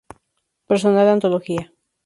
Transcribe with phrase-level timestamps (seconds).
[0.65, 1.71] Personal antología".